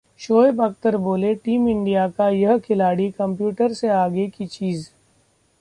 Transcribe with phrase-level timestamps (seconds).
[0.19, 4.89] शोएब अख्तर बोले- team India का यह खिलाड़ी कंप्यूटर से आगे की चीज